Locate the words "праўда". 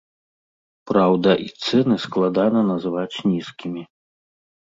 0.91-1.29